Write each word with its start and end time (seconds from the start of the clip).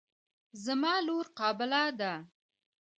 زما 0.63 0.93
لور 1.07 1.25
قابله 1.39 1.83
ده. 1.99 2.13